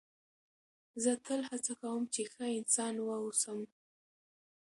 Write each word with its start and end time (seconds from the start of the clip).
زه 1.03 1.11
تل 1.25 1.41
هڅه 1.51 1.73
کوم، 1.81 2.01
چي 2.13 2.23
ښه 2.33 2.45
انسان 2.59 2.95
واوسم. 3.01 3.59